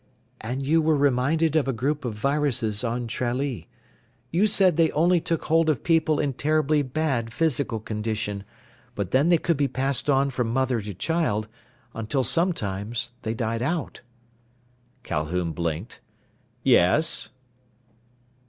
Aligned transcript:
"And 0.41 0.65
you 0.65 0.81
were 0.81 0.95
reminded 0.97 1.55
of 1.55 1.67
a 1.67 1.71
group 1.73 2.05
of 2.05 2.15
viruses 2.15 2.83
on 2.83 3.05
Tralee. 3.05 3.67
You 4.31 4.47
said 4.47 4.75
they 4.75 4.89
only 4.93 5.21
took 5.21 5.45
hold 5.45 5.69
of 5.69 5.83
people 5.83 6.19
in 6.19 6.33
terribly 6.33 6.81
bad 6.81 7.31
physical 7.31 7.79
condition, 7.79 8.43
but 8.95 9.11
then 9.11 9.29
they 9.29 9.37
could 9.37 9.57
be 9.57 9.67
passed 9.67 10.09
on 10.09 10.31
from 10.31 10.47
mother 10.51 10.81
to 10.81 10.95
child, 10.95 11.47
until 11.93 12.23
sometimes 12.23 13.11
they 13.21 13.35
died 13.35 13.61
out." 13.61 14.01
Calhoun 15.03 15.51
blinked. 15.51 16.01
"Yes?" 16.63 17.29